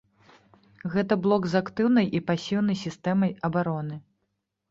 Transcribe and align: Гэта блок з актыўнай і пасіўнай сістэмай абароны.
Гэта 0.93 1.17
блок 1.25 1.43
з 1.51 1.59
актыўнай 1.65 2.07
і 2.19 2.23
пасіўнай 2.31 2.77
сістэмай 2.85 3.31
абароны. 3.51 3.95